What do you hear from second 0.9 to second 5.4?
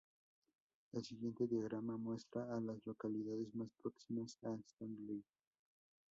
El siguiente diagrama muestra a las localidades más próximas a Stanley.